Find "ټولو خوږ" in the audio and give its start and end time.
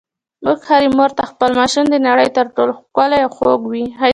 2.55-2.97